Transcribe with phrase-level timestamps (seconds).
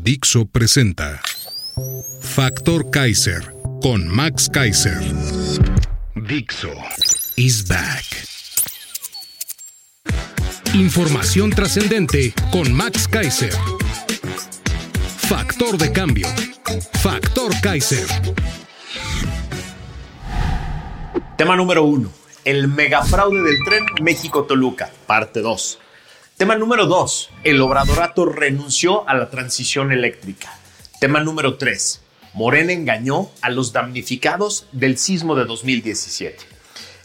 [0.00, 1.20] Dixo presenta
[2.20, 4.98] Factor Kaiser con Max Kaiser.
[6.14, 6.72] Dixo
[7.36, 8.04] is back.
[10.72, 13.52] Información trascendente con Max Kaiser.
[15.28, 16.26] Factor de cambio.
[17.02, 18.06] Factor Kaiser.
[21.36, 22.10] Tema número uno.
[22.44, 25.81] El megafraude del tren México-Toluca, parte 2.
[26.42, 27.30] Tema número 2.
[27.44, 30.52] El obradorato renunció a la transición eléctrica.
[30.98, 32.00] Tema número 3.
[32.34, 36.38] Morena engañó a los damnificados del sismo de 2017.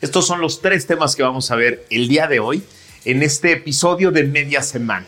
[0.02, 2.64] Estos son los tres temas que vamos a ver el día de hoy
[3.06, 5.06] en este episodio de media semana.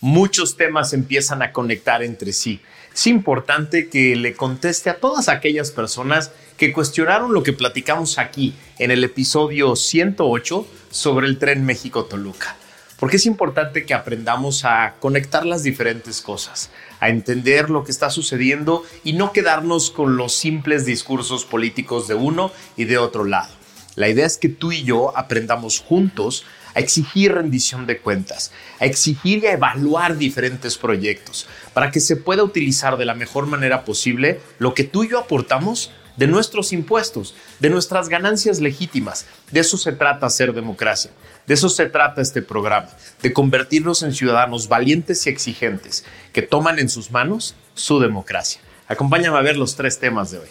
[0.00, 2.62] Muchos temas empiezan a conectar entre sí.
[2.94, 8.54] Es importante que le conteste a todas aquellas personas que cuestionaron lo que platicamos aquí
[8.78, 12.56] en el episodio 108 sobre el tren México-Toluca.
[12.98, 18.08] Porque es importante que aprendamos a conectar las diferentes cosas, a entender lo que está
[18.08, 23.52] sucediendo y no quedarnos con los simples discursos políticos de uno y de otro lado.
[23.96, 26.44] La idea es que tú y yo aprendamos juntos
[26.74, 32.16] a exigir rendición de cuentas, a exigir y a evaluar diferentes proyectos para que se
[32.16, 36.72] pueda utilizar de la mejor manera posible lo que tú y yo aportamos de nuestros
[36.72, 39.26] impuestos, de nuestras ganancias legítimas.
[39.50, 41.10] De eso se trata hacer democracia.
[41.46, 42.88] De eso se trata este programa,
[43.22, 48.60] de convertirnos en ciudadanos valientes y exigentes que toman en sus manos su democracia.
[48.88, 50.48] Acompáñame a ver los tres temas de hoy.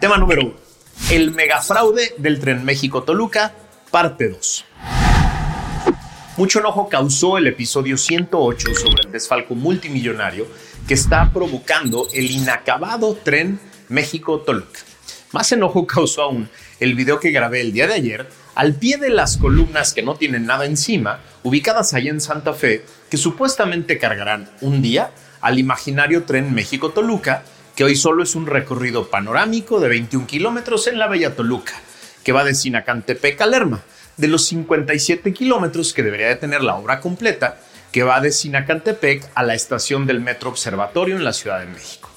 [0.00, 0.54] Tema número uno.
[1.10, 3.52] El megafraude del tren México-Toluca,
[3.90, 4.64] parte 2.
[6.36, 10.46] Mucho enojo causó el episodio 108 sobre el desfalco multimillonario
[10.88, 13.60] que está provocando el inacabado tren
[13.92, 14.80] México-Toluca.
[15.32, 16.48] Más enojo causó aún
[16.80, 20.16] el video que grabé el día de ayer al pie de las columnas que no
[20.16, 25.10] tienen nada encima, ubicadas allá en Santa Fe, que supuestamente cargarán un día
[25.40, 27.44] al imaginario tren México-Toluca,
[27.74, 31.72] que hoy solo es un recorrido panorámico de 21 kilómetros en la Bella Toluca,
[32.22, 33.82] que va de Sinacantepec a Lerma,
[34.18, 37.58] de los 57 kilómetros que debería de tener la obra completa,
[37.90, 42.11] que va de Sinacantepec a la estación del Metro Observatorio en la Ciudad de México.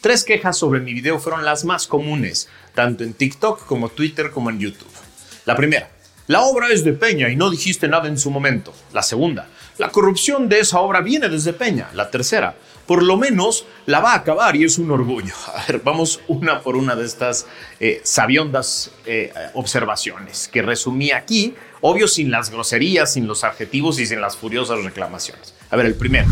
[0.00, 4.48] Tres quejas sobre mi video fueron las más comunes, tanto en TikTok como Twitter como
[4.48, 4.88] en YouTube.
[5.44, 5.90] La primera,
[6.26, 8.72] la obra es de Peña y no dijiste nada en su momento.
[8.94, 11.90] La segunda, la corrupción de esa obra viene desde Peña.
[11.92, 12.56] La tercera,
[12.86, 15.34] por lo menos la va a acabar y es un orgullo.
[15.54, 17.46] A ver, vamos una por una de estas
[17.78, 24.06] eh, sabiondas eh, observaciones que resumí aquí, obvio sin las groserías, sin los adjetivos y
[24.06, 25.52] sin las furiosas reclamaciones.
[25.68, 26.28] A ver, el primero,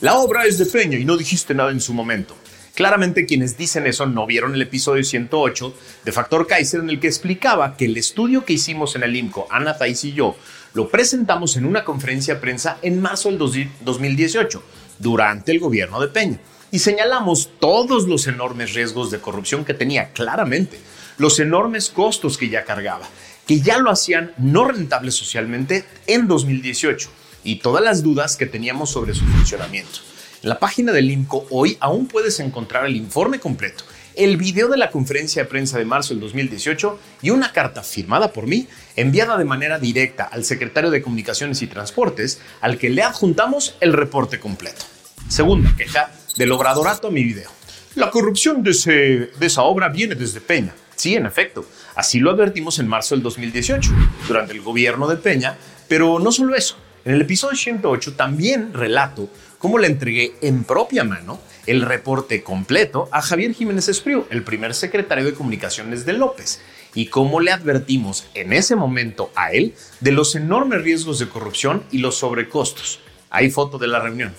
[0.00, 2.34] la obra es de Peña y no dijiste nada en su momento.
[2.74, 5.74] Claramente quienes dicen eso no vieron el episodio 108
[6.06, 9.46] de Factor Kaiser en el que explicaba que el estudio que hicimos en el IMCO,
[9.50, 10.36] Ana Thais y yo,
[10.72, 14.62] lo presentamos en una conferencia de prensa en marzo del 2018,
[14.98, 16.38] durante el gobierno de Peña,
[16.70, 20.80] y señalamos todos los enormes riesgos de corrupción que tenía claramente,
[21.18, 23.06] los enormes costos que ya cargaba,
[23.46, 27.10] que ya lo hacían no rentable socialmente en 2018,
[27.44, 29.98] y todas las dudas que teníamos sobre su funcionamiento.
[30.42, 33.84] En la página del INCO hoy aún puedes encontrar el informe completo,
[34.16, 38.32] el video de la conferencia de prensa de marzo del 2018 y una carta firmada
[38.32, 38.66] por mí
[38.96, 43.92] enviada de manera directa al secretario de Comunicaciones y Transportes al que le adjuntamos el
[43.92, 44.84] reporte completo.
[45.28, 47.50] Segunda queja del obradorato a mi video.
[47.94, 50.74] La corrupción de, de esa obra viene desde Peña.
[50.96, 51.64] Sí, en efecto,
[51.94, 53.92] así lo advertimos en marzo del 2018,
[54.26, 56.76] durante el gobierno de Peña, pero no solo eso.
[57.04, 59.28] En el episodio 108 también relato
[59.58, 64.72] cómo le entregué en propia mano el reporte completo a Javier Jiménez Espriu, el primer
[64.72, 66.60] secretario de Comunicaciones de López,
[66.94, 71.82] y cómo le advertimos en ese momento a él de los enormes riesgos de corrupción
[71.90, 73.00] y los sobrecostos.
[73.30, 74.32] Hay foto de la reunión.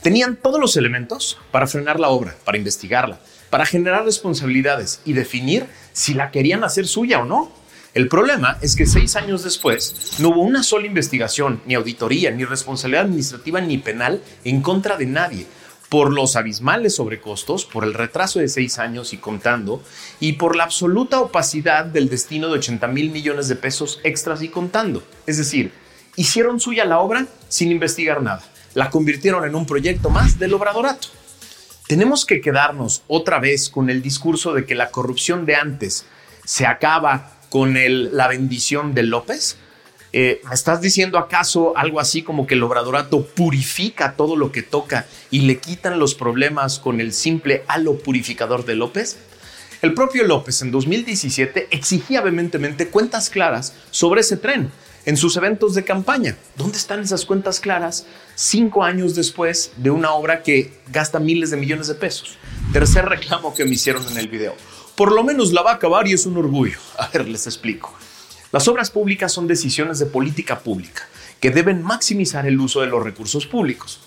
[0.00, 5.66] Tenían todos los elementos para frenar la obra, para investigarla, para generar responsabilidades y definir
[5.92, 7.52] si la querían hacer suya o no.
[7.94, 12.44] El problema es que seis años después no hubo una sola investigación, ni auditoría, ni
[12.44, 15.46] responsabilidad administrativa, ni penal en contra de nadie
[15.90, 19.82] por los abismales sobrecostos, por el retraso de seis años y contando,
[20.20, 24.48] y por la absoluta opacidad del destino de 80 mil millones de pesos extras y
[24.48, 25.02] contando.
[25.26, 25.70] Es decir,
[26.16, 28.42] hicieron suya la obra sin investigar nada.
[28.72, 31.08] La convirtieron en un proyecto más del obradorato.
[31.86, 36.06] Tenemos que quedarnos otra vez con el discurso de que la corrupción de antes
[36.46, 37.76] se acaba con
[38.16, 39.58] la bendición de López.
[40.14, 44.62] Eh, ¿Me estás diciendo acaso algo así como que el obradorato purifica todo lo que
[44.62, 49.18] toca y le quitan los problemas con el simple halo purificador de López?
[49.82, 54.70] El propio López en 2017 exigía vehementemente cuentas claras sobre ese tren
[55.04, 56.38] en sus eventos de campaña.
[56.56, 61.58] ¿Dónde están esas cuentas claras cinco años después de una obra que gasta miles de
[61.58, 62.38] millones de pesos?
[62.72, 64.54] Tercer reclamo que me hicieron en el video.
[64.96, 66.78] Por lo menos la va a acabar y es un orgullo.
[66.98, 67.94] A ver, les explico.
[68.52, 71.08] Las obras públicas son decisiones de política pública
[71.40, 74.00] que deben maximizar el uso de los recursos públicos,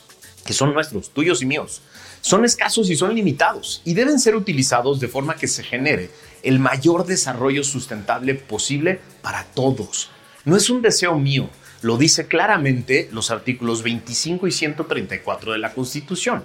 [0.46, 1.82] que son nuestros, tuyos y míos
[2.26, 6.10] son escasos y son limitados y deben ser utilizados de forma que se genere
[6.42, 10.10] el mayor desarrollo sustentable posible para todos.
[10.44, 11.52] No es un deseo mío,
[11.84, 16.44] lo dice claramente los artículos 25 y 134 de la Constitución.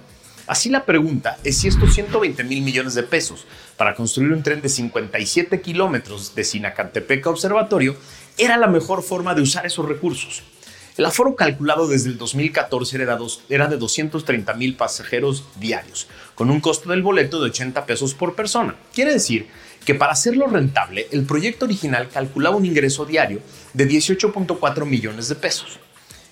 [0.51, 3.45] Así la pregunta es si estos 120 mil millones de pesos
[3.77, 7.95] para construir un tren de 57 kilómetros de Sinacantepec Observatorio
[8.37, 10.43] era la mejor forma de usar esos recursos.
[10.97, 13.17] El aforo calculado desde el 2014 era,
[13.47, 18.35] era de 230 mil pasajeros diarios, con un costo del boleto de 80 pesos por
[18.35, 18.75] persona.
[18.93, 19.47] Quiere decir
[19.85, 23.39] que para hacerlo rentable, el proyecto original calculaba un ingreso diario
[23.73, 25.79] de 18.4 millones de pesos.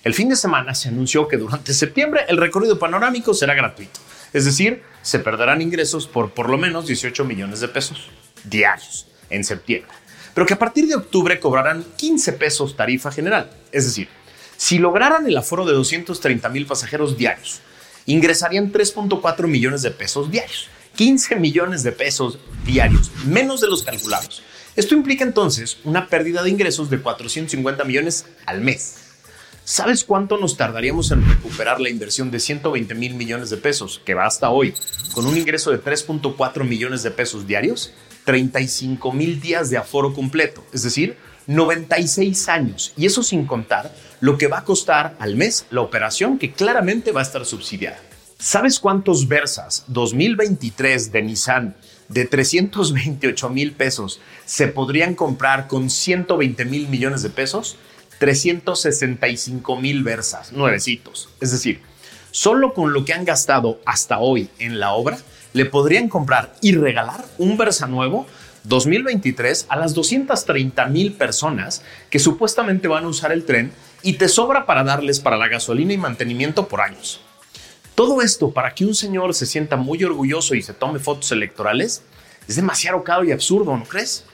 [0.02, 4.00] El fin de semana se anunció que durante septiembre el recorrido panorámico será gratuito,
[4.32, 8.10] es decir, se perderán ingresos por por lo menos 18 millones de pesos
[8.44, 9.92] diarios en septiembre,
[10.34, 14.08] pero que a partir de octubre cobrarán 15 pesos tarifa general, es decir,
[14.56, 17.60] si lograran el aforo de 230 mil pasajeros diarios,
[18.04, 20.68] ingresarían 3.4 millones de pesos diarios.
[20.96, 24.42] 15 millones de pesos diarios, menos de los calculados.
[24.76, 29.09] Esto implica entonces una pérdida de ingresos de 450 millones al mes.
[29.64, 34.14] ¿Sabes cuánto nos tardaríamos en recuperar la inversión de 120 mil millones de pesos que
[34.14, 34.74] va hasta hoy
[35.12, 37.92] con un ingreso de 3.4 millones de pesos diarios?
[38.24, 41.16] 35 mil días de aforo completo, es decir,
[41.46, 42.92] 96 años.
[42.96, 47.12] Y eso sin contar lo que va a costar al mes la operación que claramente
[47.12, 47.98] va a estar subsidiada.
[48.38, 51.76] ¿Sabes cuántos Versas 2023 de Nissan
[52.08, 57.76] de 328 mil pesos se podrían comprar con 120 mil millones de pesos?
[58.20, 61.30] 365 mil Versas, nuevecitos.
[61.40, 61.80] Es decir,
[62.30, 65.18] solo con lo que han gastado hasta hoy en la obra,
[65.54, 68.26] le podrían comprar y regalar un Versa nuevo
[68.64, 73.72] 2023 a las 230 mil personas que supuestamente van a usar el tren
[74.02, 77.22] y te sobra para darles para la gasolina y mantenimiento por años.
[77.94, 82.02] Todo esto para que un señor se sienta muy orgulloso y se tome fotos electorales
[82.46, 84.24] es demasiado caro y absurdo, ¿no crees?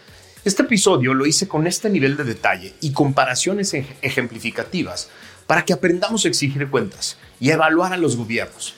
[0.47, 5.09] Este episodio lo hice con este nivel de detalle y comparaciones ejemplificativas
[5.49, 8.75] para que aprendamos a exigir cuentas y a evaluar a los gobiernos.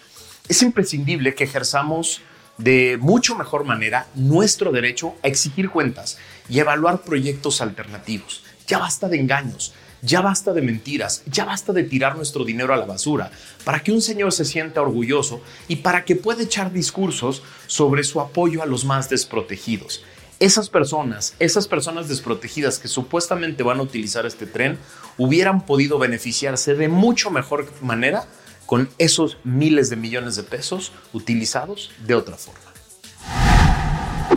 [0.49, 2.23] Es imprescindible que ejerzamos
[2.57, 6.17] de mucho mejor manera nuestro derecho a exigir cuentas
[6.49, 8.45] y evaluar proyectos alternativos.
[8.67, 12.79] Ya basta de engaños, ya basta de mentiras, ya basta de tirar nuestro dinero a
[12.79, 13.31] la basura
[13.67, 18.23] para que un señor se sienta orgulloso y para que pueda echar discursos sobre su
[18.23, 20.03] apoyo a los más desprotegidos.
[20.41, 24.79] Esas personas, esas personas desprotegidas que supuestamente van a utilizar este tren,
[25.17, 28.25] hubieran podido beneficiarse de mucho mejor manera
[28.65, 32.61] con esos miles de millones de pesos utilizados de otra forma.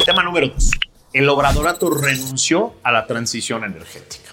[0.04, 0.72] Tema número 2.
[1.14, 4.32] El obradorato renunció a la transición energética.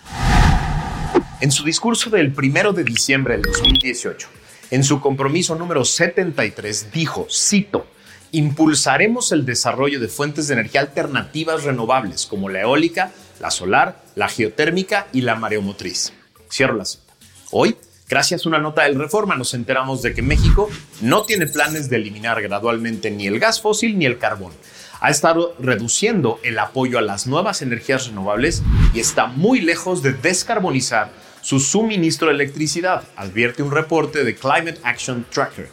[1.43, 4.27] En su discurso del 1 de diciembre del 2018,
[4.71, 7.87] en su compromiso número 73, dijo, cito,
[8.33, 14.29] impulsaremos el desarrollo de fuentes de energía alternativas renovables como la eólica, la solar, la
[14.29, 16.13] geotérmica y la mareomotriz.
[16.51, 17.13] Cierro la cita.
[17.51, 17.77] Hoy,
[18.11, 20.71] Gracias a una nota del Reforma nos enteramos de que México
[21.03, 24.55] no tiene planes de eliminar gradualmente ni el gas fósil ni el carbón.
[25.01, 28.63] Ha estado reduciendo el apoyo a las nuevas energías renovables
[28.95, 31.11] y está muy lejos de descarbonizar
[31.43, 35.69] su suministro de electricidad, advierte un reporte de Climate Action Tracker,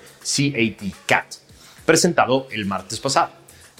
[1.05, 1.25] CAT,
[1.86, 3.32] presentado el martes pasado.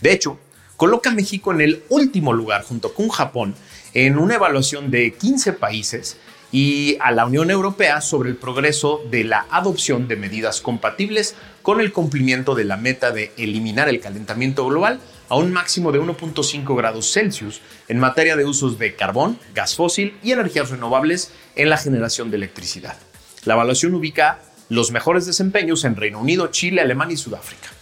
[0.02, 0.40] De hecho,
[0.78, 3.56] coloca a México en el último lugar junto con Japón
[3.94, 6.18] en una evaluación de 15 países
[6.52, 11.82] y a la Unión Europea sobre el progreso de la adopción de medidas compatibles con
[11.82, 16.78] el cumplimiento de la meta de eliminar el calentamiento global a un máximo de 1.5
[16.78, 21.78] grados Celsius en materia de usos de carbón, gas fósil y energías renovables en la
[21.78, 22.96] generación de electricidad.
[23.44, 27.75] La evaluación ubica los mejores desempeños en Reino Unido, Chile, Alemania y Sudáfrica.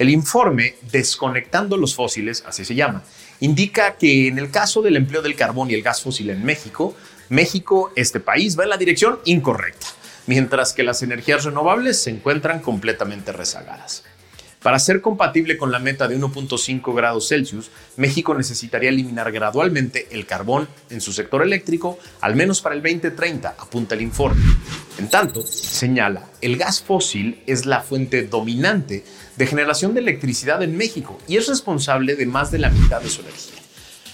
[0.00, 3.02] El informe Desconectando los fósiles, así se llama,
[3.40, 6.96] indica que en el caso del empleo del carbón y el gas fósil en México,
[7.28, 9.88] México, este país, va en la dirección incorrecta,
[10.26, 14.02] mientras que las energías renovables se encuentran completamente rezagadas.
[14.62, 20.26] Para ser compatible con la meta de 1.5 grados Celsius, México necesitaría eliminar gradualmente el
[20.26, 24.42] carbón en su sector eléctrico, al menos para el 2030, apunta el informe.
[24.98, 29.02] En tanto, señala, el gas fósil es la fuente dominante
[29.34, 33.08] de generación de electricidad en México y es responsable de más de la mitad de
[33.08, 33.60] su energía.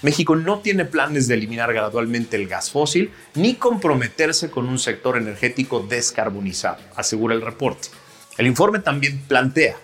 [0.03, 5.17] México no tiene planes de eliminar gradualmente el gas fósil ni comprometerse con un sector
[5.17, 7.89] energético descarbonizado, asegura el reporte.
[8.39, 9.77] El informe también plantea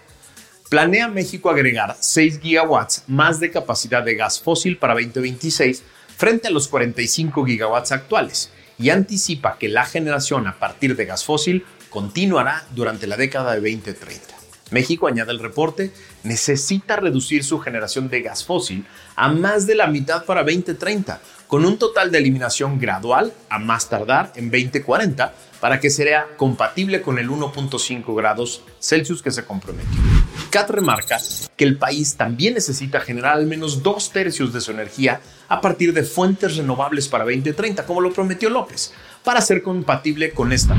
[0.73, 5.83] Planea México agregar 6 gigawatts más de capacidad de gas fósil para 2026
[6.17, 11.27] frente a los 45 gigawatts actuales y anticipa que la generación a partir de gas
[11.27, 14.35] fósil continuará durante la década de 2030.
[14.71, 19.89] México, añade el reporte, necesita reducir su generación de gas fósil a más de la
[19.89, 25.81] mitad para 2030, con un total de eliminación gradual a más tardar en 2040 para
[25.81, 30.12] que sea compatible con el 1.5 grados Celsius que se comprometió.
[30.51, 31.19] CAT remarca
[31.57, 35.93] que el país también necesita generar al menos dos tercios de su energía a partir
[35.93, 38.93] de fuentes renovables para 2030, como lo prometió López,
[39.25, 40.77] para ser compatible con esta,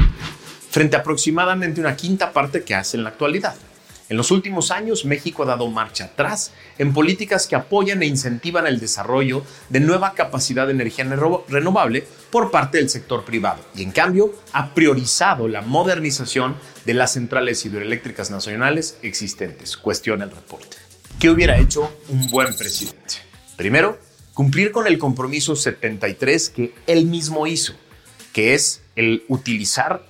[0.70, 3.56] frente a aproximadamente una quinta parte que hace en la actualidad.
[4.14, 8.68] En los últimos años, México ha dado marcha atrás en políticas que apoyan e incentivan
[8.68, 11.06] el desarrollo de nueva capacidad de energía
[11.48, 16.56] renovable por parte del sector privado y, en cambio, ha priorizado la modernización
[16.86, 20.78] de las centrales hidroeléctricas nacionales existentes, cuestiona el reporte.
[21.20, 23.16] ¿Qué hubiera hecho un buen presidente?
[23.58, 23.98] Primero,
[24.36, 27.74] cumplir con el compromiso 73 que él mismo hizo,
[28.32, 30.06] que es el utilizar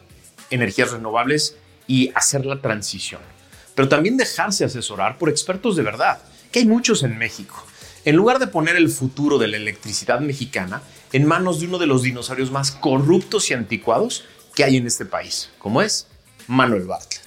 [0.49, 1.55] energías renovables
[1.87, 3.21] y hacer la transición
[3.75, 6.19] pero también dejarse asesorar por expertos de verdad,
[6.51, 7.65] que hay muchos en México.
[8.05, 10.81] En lugar de poner el futuro de la electricidad mexicana
[11.13, 14.25] en manos de uno de los dinosaurios más corruptos y anticuados
[14.55, 16.07] que hay en este país, como es
[16.47, 17.23] Manuel Bartlett.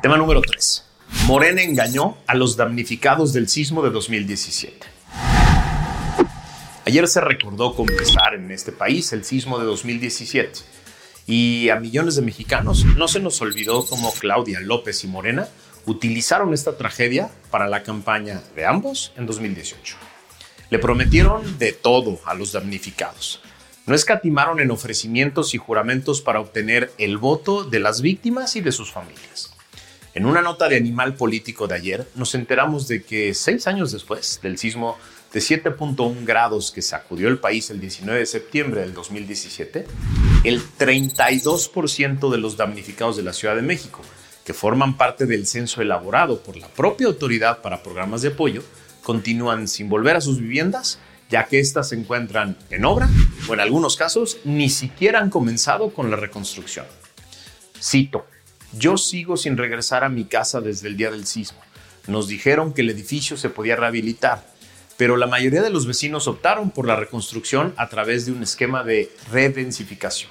[0.00, 0.84] Tema número 3.
[1.26, 4.86] Morena engañó a los damnificados del sismo de 2017.
[6.86, 10.77] Ayer se recordó comenzar en este país el sismo de 2017
[11.28, 15.46] y a millones de mexicanos no se nos olvidó cómo Claudia López y Morena
[15.84, 19.96] utilizaron esta tragedia para la campaña de ambos en 2018.
[20.70, 23.42] Le prometieron de todo a los damnificados.
[23.84, 28.72] No escatimaron en ofrecimientos y juramentos para obtener el voto de las víctimas y de
[28.72, 29.54] sus familias.
[30.14, 34.40] En una nota de Animal Político de ayer, nos enteramos de que seis años después
[34.42, 34.96] del sismo
[35.32, 39.86] de 7.1 grados que sacudió el país el 19 de septiembre del 2017,
[40.44, 44.00] el 32% de los damnificados de la Ciudad de México,
[44.44, 48.62] que forman parte del censo elaborado por la propia autoridad para programas de apoyo,
[49.02, 53.08] continúan sin volver a sus viviendas, ya que éstas se encuentran en obra
[53.48, 56.86] o en algunos casos ni siquiera han comenzado con la reconstrucción.
[57.78, 58.26] Cito,
[58.72, 61.58] yo sigo sin regresar a mi casa desde el día del sismo.
[62.06, 64.57] Nos dijeron que el edificio se podía rehabilitar
[64.98, 68.82] pero la mayoría de los vecinos optaron por la reconstrucción a través de un esquema
[68.82, 70.30] de redensificación,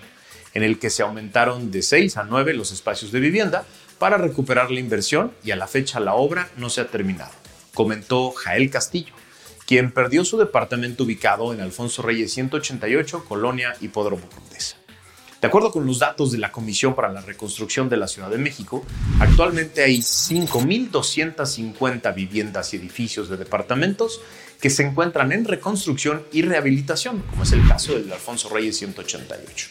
[0.53, 3.65] en el que se aumentaron de 6 a 9 los espacios de vivienda
[3.97, 7.31] para recuperar la inversión y a la fecha la obra no se ha terminado,
[7.73, 9.13] comentó Jael Castillo,
[9.65, 14.75] quien perdió su departamento ubicado en Alfonso Reyes 188, Colonia Hipódromo Condesa.
[15.39, 18.39] De acuerdo con los datos de la Comisión para la Reconstrucción de la Ciudad de
[18.39, 18.83] México,
[19.19, 24.19] actualmente hay 5.250 viviendas y edificios de departamentos
[24.59, 29.67] que se encuentran en reconstrucción y rehabilitación, como es el caso del Alfonso Reyes 188.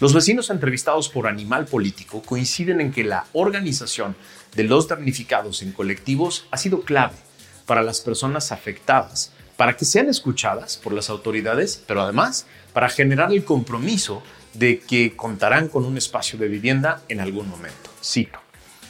[0.00, 4.14] Los vecinos entrevistados por Animal Político coinciden en que la organización
[4.54, 7.16] de los damnificados en colectivos ha sido clave
[7.64, 13.32] para las personas afectadas, para que sean escuchadas por las autoridades, pero además para generar
[13.32, 14.22] el compromiso
[14.54, 17.90] de que contarán con un espacio de vivienda en algún momento.
[18.02, 18.40] Cito,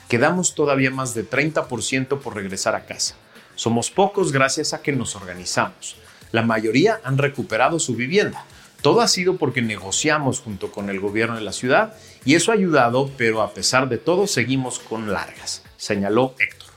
[0.09, 3.15] quedamos todavía más de 30% por regresar a casa.
[3.55, 5.97] Somos pocos gracias a que nos organizamos.
[6.33, 8.45] La mayoría han recuperado su vivienda.
[8.83, 12.55] Todo ha sido porque negociamos junto con el gobierno de la ciudad y eso ha
[12.55, 16.71] ayudado, pero a pesar de todo seguimos con largas, señaló Héctor.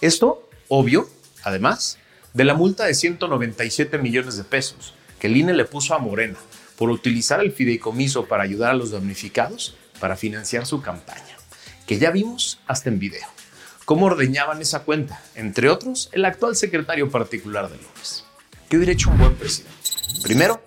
[0.00, 1.08] Esto, obvio,
[1.44, 1.98] además,
[2.34, 6.38] de la multa de 197 millones de pesos que el INE le puso a Morena
[6.78, 11.36] por utilizar el fideicomiso para ayudar a los damnificados para financiar su campaña,
[11.86, 13.26] que ya vimos hasta en video
[13.84, 18.22] cómo ordeñaban esa cuenta, entre otros el actual secretario particular de López.
[18.68, 19.74] ¿Qué hubiera hecho un buen presidente?
[20.22, 20.62] Primero,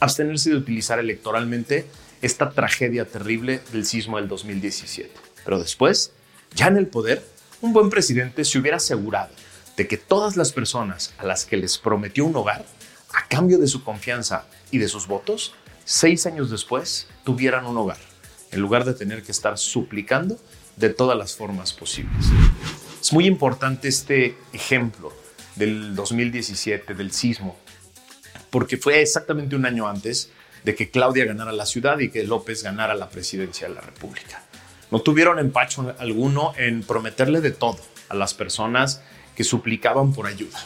[0.00, 1.86] abstenerse de utilizar electoralmente
[2.22, 5.12] esta tragedia terrible del sismo del 2017.
[5.44, 6.12] Pero después,
[6.54, 7.22] ya en el poder,
[7.60, 9.34] un buen presidente se hubiera asegurado
[9.76, 12.64] de que todas las personas a las que les prometió un hogar
[13.12, 15.54] a cambio de su confianza y de sus votos,
[15.84, 17.98] seis años después tuvieran un hogar,
[18.50, 20.38] en lugar de tener que estar suplicando
[20.76, 22.26] de todas las formas posibles.
[23.00, 25.12] Es muy importante este ejemplo
[25.56, 27.56] del 2017, del sismo,
[28.50, 30.30] porque fue exactamente un año antes
[30.64, 34.42] de que Claudia ganara la ciudad y que López ganara la presidencia de la República.
[34.90, 37.78] No tuvieron empacho alguno en prometerle de todo
[38.08, 39.02] a las personas
[39.34, 40.58] que suplicaban por ayuda.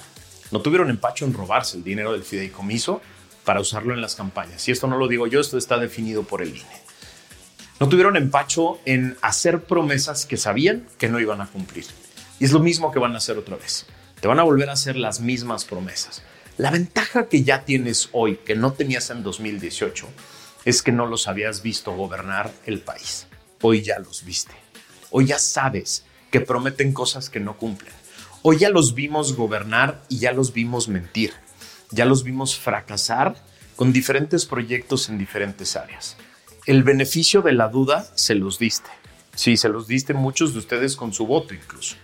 [0.51, 3.01] No tuvieron empacho en robarse el dinero del fideicomiso
[3.45, 4.67] para usarlo en las campañas.
[4.69, 6.87] Y esto no lo digo yo, esto está definido por el INE.
[7.79, 11.85] No tuvieron empacho en hacer promesas que sabían que no iban a cumplir.
[12.39, 13.87] Y es lo mismo que van a hacer otra vez.
[14.21, 16.23] Te van a volver a hacer las mismas promesas.
[16.57, 20.09] La ventaja que ya tienes hoy, que no tenías en 2018,
[20.65, 23.27] es que no los habías visto gobernar el país.
[23.61, 24.55] Hoy ya los viste.
[25.11, 27.93] Hoy ya sabes que prometen cosas que no cumplen.
[28.49, 31.33] Hoy ya los vimos gobernar y ya los vimos mentir.
[31.91, 33.35] Ya los vimos fracasar
[33.75, 36.17] con diferentes proyectos en diferentes áreas.
[36.65, 38.89] El beneficio de la duda se los diste.
[39.35, 41.97] Sí, se los diste muchos de ustedes con su voto incluso.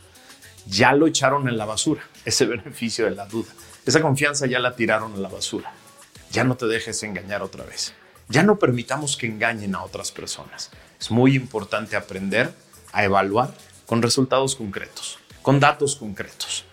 [0.66, 3.52] Ya lo echaron en la basura, ese beneficio de la duda.
[3.86, 5.72] Esa confianza ya la tiraron a la basura.
[6.32, 7.94] Ya no te dejes engañar otra vez.
[8.28, 10.72] Ya no permitamos que engañen a otras personas.
[10.98, 12.52] Es muy importante aprender
[12.90, 13.54] a evaluar
[13.86, 16.64] con resultados concretos con datos concretos,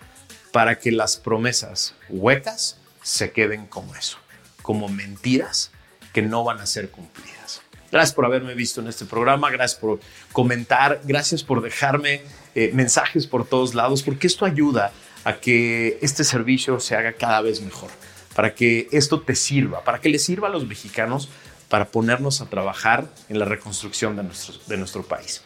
[0.52, 4.18] para que las promesas huecas se queden como eso,
[4.62, 5.70] como mentiras
[6.12, 7.62] que no van a ser cumplidas.
[7.90, 10.00] Gracias por haberme visto en este programa, gracias por
[10.32, 12.22] comentar, gracias por dejarme
[12.54, 14.92] eh, mensajes por todos lados, porque esto ayuda
[15.24, 17.90] a que este servicio se haga cada vez mejor,
[18.34, 21.28] para que esto te sirva, para que le sirva a los mexicanos
[21.68, 25.42] para ponernos a trabajar en la reconstrucción de nuestro, de nuestro país.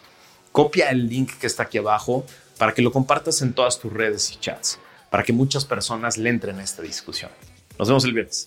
[0.53, 2.25] Copia el link que está aquí abajo,
[2.59, 4.79] para que lo compartas en todas tus redes y chats,
[5.11, 7.31] para que muchas personas le entren a esta discusión.
[7.79, 8.47] Nos vemos el viernes.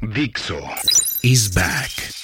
[0.00, 0.58] Dixo
[1.22, 2.15] is back.